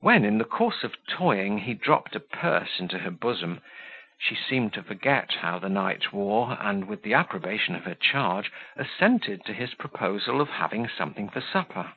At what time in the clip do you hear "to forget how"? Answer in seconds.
4.72-5.58